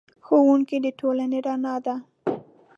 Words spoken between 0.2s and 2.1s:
ښوونکی د ټولنې رڼا دی.